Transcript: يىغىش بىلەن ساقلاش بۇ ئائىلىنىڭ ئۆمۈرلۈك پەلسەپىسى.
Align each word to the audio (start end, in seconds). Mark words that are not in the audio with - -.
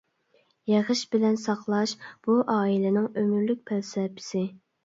يىغىش 0.71 1.03
بىلەن 1.15 1.37
ساقلاش 1.43 1.93
بۇ 2.29 2.39
ئائىلىنىڭ 2.55 3.07
ئۆمۈرلۈك 3.13 3.63
پەلسەپىسى. 3.71 4.47